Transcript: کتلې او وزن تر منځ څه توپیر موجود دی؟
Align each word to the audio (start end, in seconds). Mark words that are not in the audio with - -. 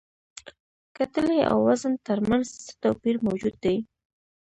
کتلې 0.97 1.39
او 1.51 1.57
وزن 1.67 1.93
تر 2.07 2.17
منځ 2.29 2.45
څه 2.65 2.73
توپیر 2.83 3.15
موجود 3.25 3.55
دی؟ 3.63 3.75